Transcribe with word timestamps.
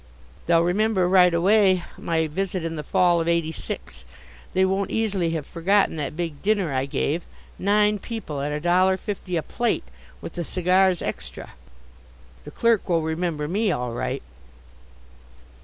They'll 0.47 0.63
remember 0.63 1.07
right 1.07 1.31
away 1.31 1.83
my 1.95 2.25
visit 2.25 2.65
in 2.65 2.75
the 2.75 2.81
fall 2.81 3.21
of 3.21 3.27
'86. 3.27 4.03
They 4.53 4.65
won't 4.65 4.89
easily 4.89 5.29
have 5.33 5.45
forgotten 5.45 5.95
that 5.97 6.15
big 6.17 6.41
dinner 6.41 6.73
I 6.73 6.87
gave 6.87 7.23
nine 7.59 7.99
people 7.99 8.41
at 8.41 8.51
a 8.51 8.59
dollar 8.59 8.97
fifty 8.97 9.35
a 9.37 9.43
plate, 9.43 9.83
with 10.19 10.33
the 10.33 10.43
cigars 10.43 11.03
extra. 11.03 11.51
The 12.45 12.49
clerk 12.49 12.89
will 12.89 13.03
remember 13.03 13.47
me, 13.47 13.71
all 13.71 13.91
right. 13.93 14.23